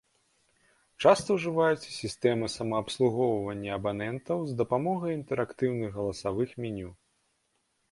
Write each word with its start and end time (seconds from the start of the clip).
Часта 1.01 1.29
ўжываюцца 1.37 1.89
сістэмы 2.01 2.49
самаабслугоўвання 2.55 3.77
абанентаў 3.79 4.37
з 4.49 4.57
дапамогай 4.65 5.11
інтэрактыўных 5.19 5.89
галасавых 6.01 6.49
меню. 6.65 6.91